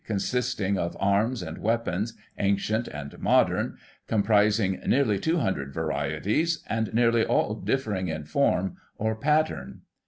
173 0.07 0.13
consisting 0.15 0.77
of 0.79 0.97
arms 0.99 1.43
and 1.43 1.59
weapons, 1.59 2.13
ancient 2.39 2.87
and 2.87 3.19
modern, 3.19 3.77
com 4.07 4.23
prising 4.23 4.79
nearly 4.87 5.19
200 5.19 5.71
vai*ieties, 5.71 6.63
and 6.65 6.91
nearly 6.91 7.23
all 7.23 7.53
differing 7.53 8.07
in 8.07 8.23
form 8.25 8.77
or 8.97 9.15
pattern. 9.15 9.81